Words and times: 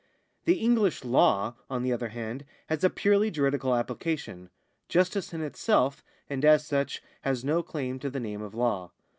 The 0.45 0.55
English 0.57 1.03
law, 1.05 1.53
on 1.69 1.83
the 1.83 1.93
other 1.93 2.09
hand, 2.09 2.43
has 2.69 2.83
a 2.83 2.89
purely 2.89 3.29
juridical 3.29 3.75
application; 3.75 4.49
justice 4.89 5.31
in 5.31 5.43
itself, 5.43 6.03
and 6.27 6.43
as 6.43 6.65
such, 6.65 7.03
has 7.21 7.45
no 7.45 7.61
claim 7.61 7.99
to 7.99 8.09
the 8.09 8.19
name 8.19 8.41
of 8.41 8.55
law. 8.55 8.89